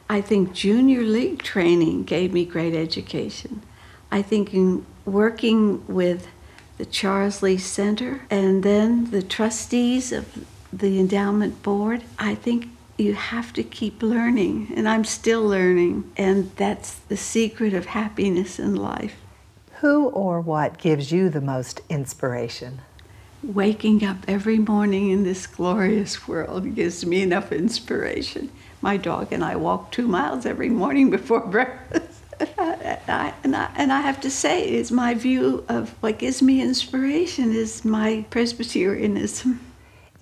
I 0.08 0.20
think 0.20 0.52
junior 0.52 1.02
league 1.02 1.42
training 1.42 2.04
gave 2.04 2.32
me 2.32 2.44
great 2.44 2.74
education. 2.74 3.62
I 4.10 4.22
think 4.22 4.52
in 4.52 4.84
working 5.04 5.86
with 5.86 6.28
the 6.76 6.84
Charles 6.84 7.42
Lea 7.42 7.56
Center 7.56 8.22
and 8.30 8.62
then 8.62 9.10
the 9.10 9.22
trustees 9.22 10.12
of 10.12 10.44
the 10.72 10.98
endowment 10.98 11.62
board, 11.62 12.02
I 12.18 12.34
think 12.34 12.68
you 12.98 13.14
have 13.14 13.52
to 13.54 13.62
keep 13.62 14.02
learning, 14.02 14.72
and 14.76 14.88
I'm 14.88 15.04
still 15.04 15.44
learning, 15.44 16.10
and 16.16 16.50
that's 16.56 16.94
the 16.94 17.16
secret 17.16 17.74
of 17.74 17.86
happiness 17.86 18.58
in 18.58 18.76
life. 18.76 19.16
Who 19.80 20.08
or 20.08 20.40
what 20.40 20.78
gives 20.78 21.10
you 21.10 21.28
the 21.28 21.40
most 21.40 21.80
inspiration? 21.88 22.80
Waking 23.52 24.04
up 24.04 24.18
every 24.26 24.58
morning 24.58 25.10
in 25.10 25.24
this 25.24 25.46
glorious 25.46 26.26
world 26.26 26.74
gives 26.74 27.04
me 27.04 27.22
enough 27.22 27.52
inspiration. 27.52 28.50
My 28.80 28.96
dog 28.96 29.32
and 29.32 29.44
I 29.44 29.56
walk 29.56 29.92
two 29.92 30.08
miles 30.08 30.46
every 30.46 30.70
morning 30.70 31.10
before 31.10 31.40
breakfast. 31.46 32.20
and, 32.40 33.00
I, 33.08 33.34
and, 33.44 33.56
I, 33.56 33.70
and 33.76 33.92
I 33.92 34.00
have 34.00 34.20
to 34.22 34.30
say, 34.30 34.64
it's 34.68 34.90
my 34.90 35.14
view 35.14 35.64
of 35.68 35.90
what 36.00 36.18
gives 36.18 36.42
me 36.42 36.60
inspiration 36.60 37.52
is 37.52 37.84
my 37.84 38.24
Presbyterianism. 38.30 39.60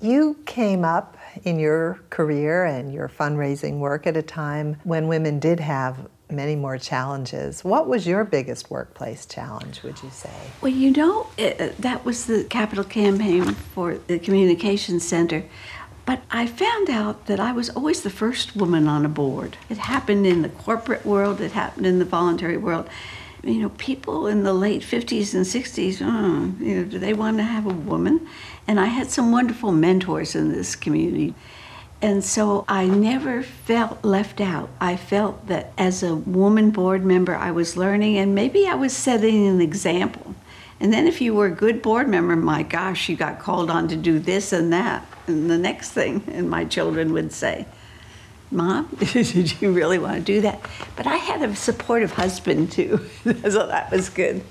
You 0.00 0.36
came 0.46 0.84
up 0.84 1.16
in 1.44 1.58
your 1.58 2.00
career 2.10 2.64
and 2.64 2.92
your 2.92 3.08
fundraising 3.08 3.78
work 3.78 4.06
at 4.06 4.16
a 4.16 4.22
time 4.22 4.76
when 4.84 5.06
women 5.06 5.38
did 5.38 5.60
have 5.60 6.08
many 6.32 6.56
more 6.56 6.78
challenges. 6.78 7.62
What 7.62 7.86
was 7.86 8.06
your 8.06 8.24
biggest 8.24 8.70
workplace 8.70 9.26
challenge, 9.26 9.82
would 9.82 10.02
you 10.02 10.10
say? 10.10 10.30
Well, 10.60 10.72
you 10.72 10.90
know, 10.90 11.28
it, 11.36 11.60
uh, 11.60 11.68
that 11.78 12.04
was 12.04 12.26
the 12.26 12.44
capital 12.44 12.84
campaign 12.84 13.44
for 13.44 13.98
the 14.06 14.18
Communications 14.18 15.06
Center. 15.06 15.44
But 16.04 16.22
I 16.30 16.46
found 16.46 16.90
out 16.90 17.26
that 17.26 17.38
I 17.38 17.52
was 17.52 17.70
always 17.70 18.02
the 18.02 18.10
first 18.10 18.56
woman 18.56 18.88
on 18.88 19.04
a 19.04 19.08
board. 19.08 19.56
It 19.70 19.78
happened 19.78 20.26
in 20.26 20.42
the 20.42 20.48
corporate 20.48 21.06
world, 21.06 21.40
it 21.40 21.52
happened 21.52 21.86
in 21.86 21.98
the 21.98 22.04
voluntary 22.04 22.56
world. 22.56 22.88
you 23.44 23.60
know, 23.60 23.70
people 23.70 24.26
in 24.26 24.44
the 24.44 24.52
late 24.52 24.82
50s 24.82 25.34
and 25.34 25.44
60s, 25.44 26.00
oh, 26.00 26.64
you 26.64 26.76
know, 26.76 26.84
do 26.84 26.98
they 26.98 27.12
want 27.12 27.38
to 27.38 27.42
have 27.42 27.66
a 27.66 27.74
woman? 27.74 28.28
And 28.66 28.78
I 28.78 28.86
had 28.86 29.10
some 29.10 29.32
wonderful 29.32 29.72
mentors 29.72 30.34
in 30.34 30.52
this 30.52 30.76
community. 30.76 31.34
And 32.02 32.24
so 32.24 32.64
I 32.68 32.86
never 32.86 33.44
felt 33.44 34.04
left 34.04 34.40
out. 34.40 34.68
I 34.80 34.96
felt 34.96 35.46
that 35.46 35.72
as 35.78 36.02
a 36.02 36.16
woman 36.16 36.72
board 36.72 37.04
member, 37.04 37.36
I 37.36 37.52
was 37.52 37.76
learning 37.76 38.18
and 38.18 38.34
maybe 38.34 38.66
I 38.66 38.74
was 38.74 38.92
setting 38.92 39.46
an 39.46 39.60
example. 39.60 40.34
And 40.80 40.92
then 40.92 41.06
if 41.06 41.20
you 41.20 41.32
were 41.32 41.46
a 41.46 41.52
good 41.52 41.80
board 41.80 42.08
member, 42.08 42.34
my 42.34 42.64
gosh, 42.64 43.08
you 43.08 43.14
got 43.14 43.38
called 43.38 43.70
on 43.70 43.86
to 43.86 43.94
do 43.94 44.18
this 44.18 44.52
and 44.52 44.72
that 44.72 45.06
and 45.28 45.48
the 45.48 45.56
next 45.56 45.92
thing. 45.92 46.24
And 46.32 46.50
my 46.50 46.64
children 46.64 47.12
would 47.12 47.32
say, 47.32 47.66
Mom, 48.50 48.88
did 48.98 49.62
you 49.62 49.70
really 49.70 50.00
want 50.00 50.16
to 50.16 50.22
do 50.22 50.40
that? 50.40 50.60
But 50.96 51.06
I 51.06 51.16
had 51.16 51.40
a 51.42 51.54
supportive 51.54 52.12
husband 52.12 52.72
too, 52.72 53.08
so 53.24 53.68
that 53.68 53.92
was 53.92 54.08
good. 54.08 54.42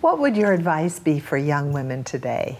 What 0.00 0.18
would 0.18 0.36
your 0.36 0.52
advice 0.52 0.98
be 0.98 1.20
for 1.20 1.36
young 1.36 1.72
women 1.72 2.02
today? 2.02 2.58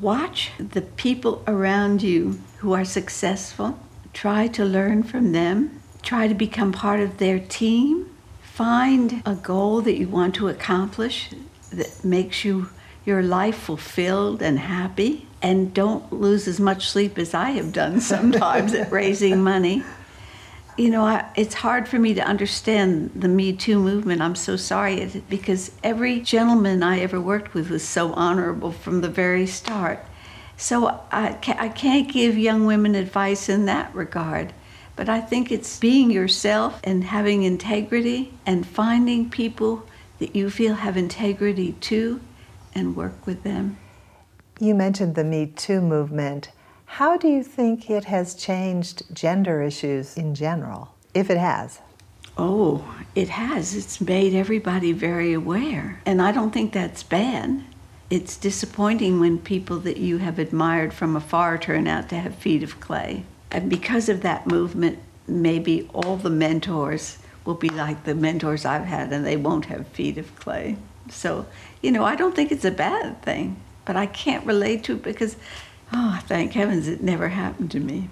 Watch 0.00 0.50
the 0.58 0.80
people 0.80 1.42
around 1.46 2.02
you 2.02 2.40
who 2.60 2.72
are 2.72 2.84
successful. 2.84 3.78
Try 4.12 4.46
to 4.48 4.64
learn 4.64 5.02
from 5.02 5.32
them. 5.32 5.80
Try 6.02 6.28
to 6.28 6.34
become 6.34 6.72
part 6.72 7.00
of 7.00 7.18
their 7.18 7.38
team. 7.38 8.14
Find 8.42 9.22
a 9.26 9.34
goal 9.34 9.80
that 9.82 9.98
you 9.98 10.08
want 10.08 10.34
to 10.36 10.48
accomplish 10.48 11.30
that 11.72 12.04
makes 12.04 12.44
you 12.44 12.70
your 13.04 13.22
life 13.22 13.56
fulfilled 13.56 14.42
and 14.42 14.58
happy. 14.58 15.26
And 15.42 15.72
don't 15.72 16.12
lose 16.12 16.46
as 16.46 16.60
much 16.60 16.88
sleep 16.88 17.18
as 17.18 17.34
I 17.34 17.50
have 17.50 17.72
done 17.72 18.00
sometimes 18.12 18.74
at 18.74 18.90
raising 18.90 19.42
money 19.42 19.82
you 20.80 20.88
know, 20.88 21.04
I, 21.04 21.30
it's 21.36 21.52
hard 21.52 21.88
for 21.88 21.98
me 21.98 22.14
to 22.14 22.22
understand 22.22 23.10
the 23.14 23.28
Me 23.28 23.52
Too 23.52 23.78
movement. 23.78 24.22
I'm 24.22 24.34
so 24.34 24.56
sorry 24.56 25.22
because 25.28 25.72
every 25.84 26.20
gentleman 26.20 26.82
I 26.82 27.00
ever 27.00 27.20
worked 27.20 27.52
with 27.52 27.68
was 27.68 27.86
so 27.86 28.14
honorable 28.14 28.72
from 28.72 29.02
the 29.02 29.08
very 29.08 29.46
start. 29.46 30.02
So 30.60 30.88
I, 31.10 31.38
I 31.58 31.68
can't 31.70 32.12
give 32.12 32.36
young 32.36 32.66
women 32.66 32.94
advice 32.94 33.48
in 33.48 33.64
that 33.64 33.94
regard. 33.94 34.52
But 34.94 35.08
I 35.08 35.22
think 35.22 35.50
it's 35.50 35.78
being 35.78 36.10
yourself 36.10 36.80
and 36.84 37.02
having 37.02 37.44
integrity 37.44 38.34
and 38.44 38.66
finding 38.66 39.30
people 39.30 39.86
that 40.18 40.36
you 40.36 40.50
feel 40.50 40.74
have 40.74 40.98
integrity 40.98 41.72
too 41.80 42.20
and 42.74 42.94
work 42.94 43.26
with 43.26 43.42
them. 43.42 43.78
You 44.60 44.74
mentioned 44.74 45.14
the 45.14 45.24
Me 45.24 45.46
Too 45.46 45.80
movement. 45.80 46.50
How 46.84 47.16
do 47.16 47.26
you 47.26 47.42
think 47.42 47.88
it 47.88 48.04
has 48.04 48.34
changed 48.34 49.14
gender 49.14 49.62
issues 49.62 50.18
in 50.18 50.34
general, 50.34 50.94
if 51.14 51.30
it 51.30 51.38
has? 51.38 51.80
Oh, 52.36 52.84
it 53.14 53.30
has. 53.30 53.74
It's 53.74 53.98
made 53.98 54.34
everybody 54.34 54.92
very 54.92 55.32
aware. 55.32 56.02
And 56.04 56.20
I 56.20 56.32
don't 56.32 56.50
think 56.50 56.74
that's 56.74 57.02
bad. 57.02 57.64
It's 58.10 58.36
disappointing 58.36 59.20
when 59.20 59.38
people 59.38 59.78
that 59.80 59.96
you 59.96 60.18
have 60.18 60.38
admired 60.38 60.92
from 60.92 61.16
afar 61.16 61.56
turn 61.56 61.86
out 61.86 62.08
to 62.08 62.16
have 62.16 62.34
feet 62.34 62.62
of 62.62 62.80
clay. 62.80 63.24
And 63.50 63.70
because 63.70 64.08
of 64.08 64.22
that 64.22 64.46
movement, 64.46 64.98
maybe 65.26 65.88
all 65.94 66.16
the 66.16 66.30
mentors 66.30 67.18
will 67.44 67.54
be 67.54 67.68
like 67.68 68.04
the 68.04 68.14
mentors 68.14 68.64
I've 68.64 68.84
had 68.84 69.12
and 69.12 69.24
they 69.24 69.36
won't 69.36 69.66
have 69.66 69.86
feet 69.88 70.18
of 70.18 70.34
clay. 70.38 70.76
So, 71.08 71.46
you 71.80 71.90
know, 71.90 72.04
I 72.04 72.16
don't 72.16 72.34
think 72.34 72.52
it's 72.52 72.64
a 72.64 72.70
bad 72.70 73.22
thing, 73.22 73.60
but 73.84 73.96
I 73.96 74.06
can't 74.06 74.44
relate 74.44 74.84
to 74.84 74.94
it 74.94 75.02
because 75.02 75.36
Oh, 75.92 76.20
thank 76.26 76.52
heavens 76.52 76.86
it 76.86 77.02
never 77.02 77.28
happened 77.28 77.70
to 77.72 77.80
me. 77.80 78.08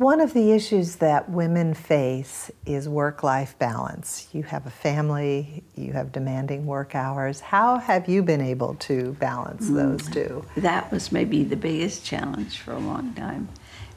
One 0.00 0.22
of 0.22 0.32
the 0.32 0.52
issues 0.52 0.96
that 0.96 1.28
women 1.28 1.74
face 1.74 2.50
is 2.64 2.88
work 2.88 3.22
life 3.22 3.58
balance. 3.58 4.28
You 4.32 4.44
have 4.44 4.64
a 4.64 4.70
family, 4.70 5.62
you 5.76 5.92
have 5.92 6.10
demanding 6.10 6.64
work 6.64 6.94
hours. 6.94 7.40
How 7.40 7.76
have 7.76 8.08
you 8.08 8.22
been 8.22 8.40
able 8.40 8.76
to 8.76 9.12
balance 9.20 9.68
mm, 9.68 9.74
those 9.74 10.08
two? 10.08 10.42
That 10.56 10.90
was 10.90 11.12
maybe 11.12 11.44
the 11.44 11.54
biggest 11.54 12.02
challenge 12.02 12.60
for 12.60 12.72
a 12.72 12.78
long 12.78 13.12
time 13.12 13.50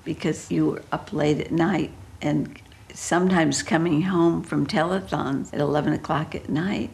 because 0.04 0.52
you 0.52 0.72
were 0.72 0.82
up 0.92 1.14
late 1.14 1.40
at 1.40 1.54
night 1.54 1.92
and 2.22 2.62
sometimes 2.94 3.64
coming 3.64 4.02
home 4.02 4.44
from 4.44 4.68
telethons 4.68 5.54
at 5.54 5.62
11 5.62 5.94
o'clock 5.94 6.36
at 6.36 6.50
night, 6.50 6.90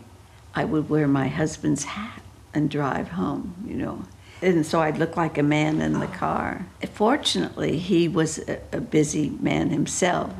I 0.54 0.66
would 0.66 0.88
wear 0.88 1.08
my 1.08 1.30
husband's 1.30 1.86
hat 1.86 2.22
and 2.54 2.70
drive 2.70 3.08
home, 3.08 3.56
you 3.66 3.74
know 3.74 4.06
and 4.42 4.66
so 4.66 4.82
I'd 4.82 4.98
look 4.98 5.18
like 5.18 5.38
a 5.38 5.44
man 5.44 5.82
in 5.82 6.00
the 6.00 6.08
car. 6.08 6.66
Fortunately, 6.94 7.78
he 7.78 8.08
was 8.08 8.40
a, 8.72 8.80
busy 8.80 9.32
man 9.42 9.70
himself. 9.70 10.34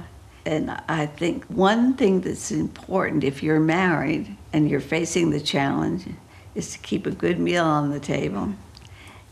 And 0.46 0.72
I 0.88 1.06
think 1.06 1.46
one 1.46 1.96
thing 1.96 2.22
that's 2.22 2.50
important 2.50 3.24
if 3.24 3.44
you're 3.44 3.60
married 3.60 4.36
and 4.54 4.70
you're 4.70 4.80
facing 4.80 5.30
the 5.30 5.42
challenge 5.42 6.08
is 6.56 6.72
to 6.72 6.80
keep 6.80 7.06
a 7.06 7.12
good 7.12 7.40
meal 7.40 7.66
on 7.66 7.92
the 7.92 8.00
table 8.00 8.54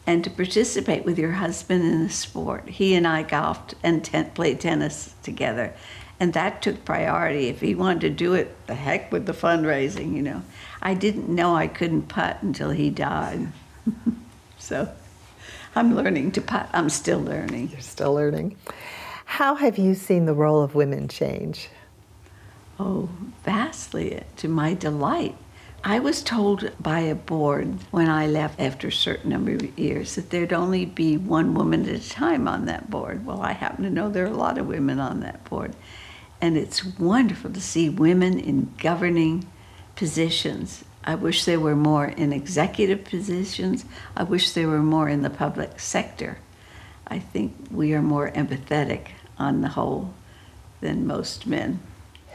and 0.06 0.23
to 0.23 0.30
participate 0.30 1.06
with 1.06 1.17
your 1.17 1.32
husband 1.34 1.84
in 1.84 2.01
a 2.01 2.10
sport. 2.10 2.67
He 2.69 2.93
and 2.93 3.08
I 3.08 3.23
golfed 3.23 3.73
and 3.84 4.03
ten- 4.03 4.32
played 4.32 4.60
tennis 4.60 5.15
together. 5.23 5.73
And 6.19 6.34
that 6.34 6.62
took 6.62 6.84
priority. 6.84 7.47
If 7.47 7.62
he 7.62 7.75
wanted 7.75 8.01
to 8.01 8.10
do 8.10 8.34
it, 8.34 8.56
the 8.67 8.75
heck 8.75 9.12
with 9.12 9.25
the 9.25 9.34
fundraising, 9.34 10.15
you 10.15 10.21
know. 10.21 10.43
I 10.82 10.93
didn't 10.93 11.30
know 11.30 11.56
I 11.56 11.67
couldn't 11.67 12.03
putt 12.03 12.41
until 12.41 12.71
he 12.71 12.89
died. 12.89 13.47
So 14.67 14.89
I'm 15.75 15.95
learning 15.95 16.34
to 16.34 16.41
putt. 16.41 16.69
I'm 16.73 16.89
still 16.89 17.21
learning. 17.21 17.69
You're 17.69 17.80
still 17.80 18.13
learning. 18.13 18.58
How 19.23 19.56
have 19.56 19.77
you 19.77 19.95
seen 19.95 20.25
the 20.25 20.34
role 20.34 20.62
of 20.62 20.75
women 20.75 21.08
change? 21.08 21.69
Oh, 22.77 23.08
vastly, 23.45 24.21
to 24.36 24.49
my 24.49 24.73
delight. 24.73 25.38
I 25.86 25.99
was 25.99 26.21
told 26.21 26.69
by 26.82 26.99
a 26.99 27.15
board 27.15 27.75
when 27.91 28.10
I 28.10 28.27
left 28.27 28.60
after 28.60 28.89
a 28.89 28.91
certain 28.91 29.30
number 29.30 29.53
of 29.53 29.80
years 29.80 30.15
that 30.15 30.32
there'd 30.32 30.51
only 30.51 30.84
be 30.84 31.15
one 31.15 31.53
woman 31.53 31.88
at 31.88 31.95
a 31.95 32.10
time 32.10 32.45
on 32.45 32.65
that 32.65 32.89
board. 32.89 33.25
Well, 33.25 33.41
I 33.41 33.53
happen 33.53 33.86
to 33.86 33.89
know 33.89 34.10
there 34.10 34.25
are 34.25 34.27
a 34.27 34.36
lot 34.36 34.58
of 34.58 34.67
women 34.67 34.99
on 34.99 35.21
that 35.21 35.45
board. 35.45 35.77
And 36.41 36.58
it's 36.58 36.84
wonderful 36.84 37.51
to 37.53 37.62
see 37.62 37.88
women 37.88 38.38
in 38.38 38.73
governing 38.80 39.49
positions 39.95 40.84
I 41.08 41.15
wish 41.15 41.46
there 41.46 41.62
were 41.62 41.74
more 41.74 42.04
in 42.06 42.34
executive 42.34 43.06
positions. 43.06 43.86
I 44.17 44.24
wish 44.24 44.52
there 44.52 44.67
were 44.67 44.84
more 44.84 45.08
in 45.08 45.22
the 45.22 45.30
public 45.30 45.80
sector. 45.80 46.39
I 47.08 47.17
think 47.17 47.56
we 47.72 47.93
are 47.93 48.02
more 48.02 48.30
empathetic 48.32 49.12
on 49.39 49.62
the 49.62 49.70
whole 49.70 50.13
than 50.82 51.08
most 51.08 51.48
men. 51.48 51.80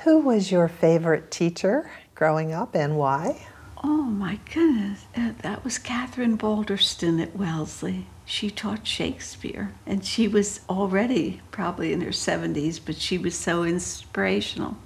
Who 0.04 0.20
was 0.20 0.50
your 0.50 0.68
favorite 0.68 1.30
teacher 1.30 1.90
growing 2.14 2.54
up 2.54 2.74
and 2.74 2.96
why? 2.96 3.46
Oh 3.84 4.04
my 4.04 4.38
goodness, 4.54 5.04
uh, 5.14 5.32
that 5.42 5.64
was 5.64 5.76
Katharine 5.76 6.38
Balderston 6.38 7.20
at 7.20 7.36
Wellesley. 7.36 8.06
She 8.24 8.48
taught 8.48 8.86
Shakespeare, 8.86 9.74
and 9.86 10.02
she 10.02 10.26
was 10.28 10.60
already 10.70 11.42
probably 11.50 11.92
in 11.92 12.00
her 12.00 12.10
70s, 12.10 12.80
but 12.82 12.96
she 12.96 13.18
was 13.18 13.34
so 13.34 13.64
inspirational. 13.64 14.78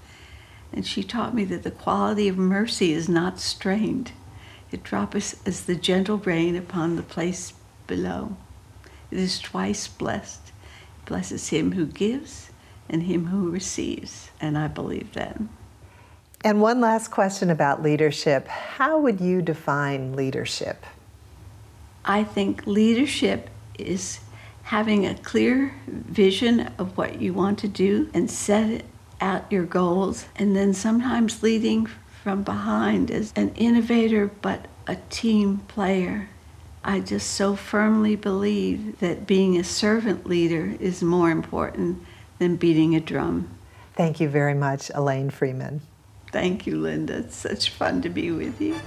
And 0.73 0.87
she 0.87 1.03
taught 1.03 1.35
me 1.35 1.45
that 1.45 1.63
the 1.63 1.71
quality 1.71 2.29
of 2.29 2.37
mercy 2.37 2.93
is 2.93 3.09
not 3.09 3.41
strained. 3.41 4.13
It 4.71 4.83
droppeth 4.83 5.47
as 5.47 5.65
the 5.65 5.77
gentle 5.77 6.19
rain 6.19 6.57
upon 6.57 6.97
the 6.97 7.03
place 7.03 7.53
below. 7.87 8.37
It 9.11 9.19
is 9.19 9.39
twice 9.39 9.87
blessed. 9.89 10.49
It 10.49 11.07
blesses 11.07 11.49
him 11.49 11.73
who 11.73 11.87
gives 11.87 12.51
and 12.89 13.05
him 13.05 13.27
who 13.27 13.51
receives. 13.51 14.31
And 14.41 14.59
I 14.59 14.69
believe 14.69 15.13
that. 15.15 15.41
And 16.45 16.61
one 16.61 16.81
last 16.81 17.11
question 17.11 17.51
about 17.51 17.83
leadership. 17.83 18.47
How 18.47 18.99
would 18.99 19.21
you 19.21 19.43
define 19.43 20.15
leadership? 20.15 20.85
I 22.05 22.23
think 22.23 22.67
leadership 22.67 23.51
is 23.79 24.21
having 24.65 25.07
a 25.07 25.15
clear 25.15 25.75
vision 25.87 26.73
of 26.79 26.97
what 26.97 27.21
you 27.21 27.33
want 27.33 27.59
to 27.61 27.69
do 27.69 28.11
and 28.15 28.31
set 28.31 28.69
it 28.69 28.85
at 29.21 29.51
your 29.51 29.65
goals, 29.65 30.27
and 30.37 30.55
then 30.55 30.75
sometimes 30.75 31.43
leading 31.43 31.87
from 32.23 32.43
behind 32.43 33.11
as 33.11 33.33
an 33.37 33.55
innovator 33.55 34.31
but 34.43 34.67
a 34.87 34.97
team 35.11 35.59
player. 35.69 36.29
I 36.85 37.01
just 37.01 37.33
so 37.33 37.57
firmly 37.57 38.15
believe 38.15 39.01
that 39.01 39.27
being 39.27 39.57
a 39.57 39.65
servant 39.65 40.27
leader 40.27 40.77
is 40.79 41.03
more 41.03 41.31
important 41.31 42.05
than 42.39 42.57
beating 42.57 42.95
a 42.95 43.01
drum. 43.01 43.49
Thank 43.95 44.21
you 44.21 44.29
very 44.29 44.55
much, 44.55 44.91
Elaine 44.95 45.31
Freeman. 45.31 45.81
Thank 46.31 46.67
you, 46.67 46.81
Linda. 46.81 47.19
It's 47.19 47.37
such 47.37 47.71
fun 47.71 48.03
to 48.03 48.09
be 48.09 48.31
with 48.31 48.61
you. 48.61 48.79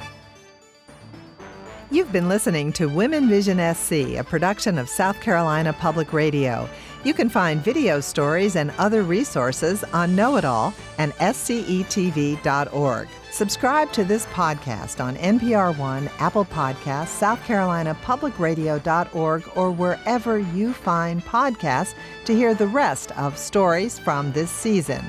You've 1.91 2.11
been 2.11 2.29
listening 2.29 2.71
to 2.73 2.87
Women 2.87 3.27
Vision 3.27 3.57
SC, 3.73 4.15
a 4.17 4.23
production 4.23 4.77
of 4.77 4.87
South 4.87 5.19
Carolina 5.21 5.73
Public 5.73 6.13
Radio. 6.13 6.69
You 7.05 7.13
can 7.13 7.29
find 7.29 7.63
video 7.63 8.01
stories 8.01 8.57
and 8.57 8.71
other 8.77 9.03
resources 9.03 9.85
on 9.85 10.15
Know 10.15 10.35
It 10.35 10.43
All 10.43 10.73
and 10.97 11.13
scetv.org. 11.13 13.07
Subscribe 13.31 13.91
to 13.93 14.03
this 14.03 14.25
podcast 14.27 15.01
on 15.01 15.15
NPR 15.15 15.77
One, 15.77 16.09
Apple 16.19 16.43
Podcasts, 16.43 17.07
South 17.07 17.41
Carolina 17.45 17.95
Public 18.01 18.37
Radio.org, 18.37 19.49
or 19.55 19.71
wherever 19.71 20.39
you 20.39 20.73
find 20.73 21.23
podcasts 21.23 21.93
to 22.25 22.35
hear 22.35 22.53
the 22.53 22.67
rest 22.67 23.11
of 23.17 23.37
stories 23.37 23.97
from 23.97 24.33
this 24.33 24.51
season. 24.51 25.05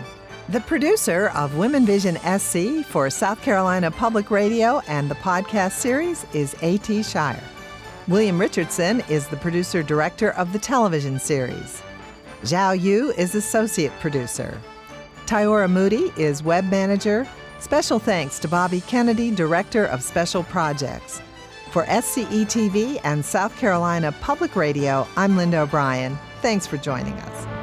The 0.51 0.61
producer 0.61 1.31
of 1.35 1.57
Women 1.57 1.87
Vision 1.87 2.19
SC 2.19 2.87
for 2.87 3.11
South 3.11 3.43
Carolina 3.43 3.91
Public 3.91 4.31
Radio 4.31 4.81
and 4.87 5.11
the 5.11 5.17
podcast 5.17 5.73
series 5.73 6.25
is 6.35 6.55
A.T. 6.63 7.03
Shire. 7.03 7.43
William 8.09 8.41
Richardson 8.41 9.03
is 9.09 9.27
the 9.29 9.37
producer 9.37 9.83
director 9.83 10.31
of 10.33 10.53
the 10.53 10.59
television 10.59 11.19
series. 11.19 11.83
Zhao 12.43 12.81
Yu 12.81 13.13
is 13.13 13.35
associate 13.35 13.93
producer. 14.01 14.59
Tyora 15.27 15.71
Moody 15.71 16.11
is 16.17 16.43
web 16.43 16.69
manager. 16.71 17.29
Special 17.59 17.99
thanks 17.99 18.39
to 18.39 18.49
Bobby 18.49 18.81
Kennedy, 18.83 19.31
director 19.31 19.85
of 19.85 20.03
special 20.03 20.43
projects. 20.45 21.21
For 21.71 21.85
SCE 21.85 22.47
TV 22.47 22.99
and 23.05 23.25
South 23.25 23.57
Carolina 23.59 24.13
Public 24.21 24.57
Radio, 24.57 25.07
I'm 25.17 25.37
Linda 25.37 25.61
O'Brien. 25.61 26.19
Thanks 26.41 26.67
for 26.67 26.79
joining 26.79 27.13
us. 27.15 27.60